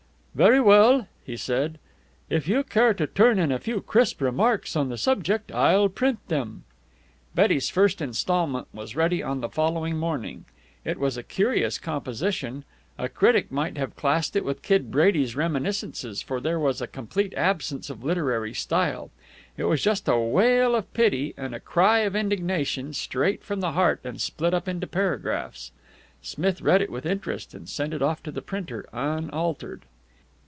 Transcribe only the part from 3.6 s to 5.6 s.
crisp remarks on the subject,